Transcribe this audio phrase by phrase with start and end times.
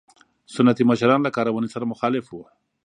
[0.53, 2.43] سنتي مشران له کارونې سره مخالف وو.